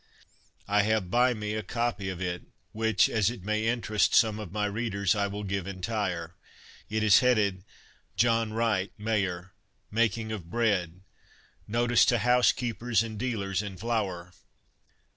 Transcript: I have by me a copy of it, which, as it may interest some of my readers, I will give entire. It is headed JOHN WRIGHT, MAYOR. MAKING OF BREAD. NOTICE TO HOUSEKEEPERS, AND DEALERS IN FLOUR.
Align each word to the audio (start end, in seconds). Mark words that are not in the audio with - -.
I 0.67 0.81
have 0.81 1.11
by 1.11 1.35
me 1.35 1.53
a 1.53 1.61
copy 1.61 2.09
of 2.09 2.19
it, 2.19 2.41
which, 2.71 3.07
as 3.07 3.29
it 3.29 3.43
may 3.43 3.67
interest 3.67 4.15
some 4.15 4.39
of 4.39 4.51
my 4.51 4.65
readers, 4.65 5.13
I 5.13 5.27
will 5.27 5.43
give 5.43 5.67
entire. 5.67 6.33
It 6.89 7.03
is 7.03 7.19
headed 7.19 7.63
JOHN 8.17 8.51
WRIGHT, 8.53 8.93
MAYOR. 8.97 9.53
MAKING 9.91 10.31
OF 10.31 10.49
BREAD. 10.49 11.01
NOTICE 11.67 12.05
TO 12.05 12.17
HOUSEKEEPERS, 12.17 13.03
AND 13.03 13.19
DEALERS 13.19 13.61
IN 13.61 13.77
FLOUR. 13.77 14.33